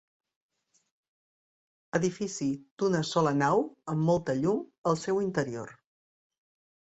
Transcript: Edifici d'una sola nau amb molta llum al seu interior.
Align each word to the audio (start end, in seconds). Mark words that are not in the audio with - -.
Edifici 1.99 2.47
d'una 2.83 3.01
sola 3.11 3.33
nau 3.41 3.61
amb 3.95 4.03
molta 4.07 4.35
llum 4.41 4.63
al 4.93 4.97
seu 5.05 5.21
interior. 5.27 5.77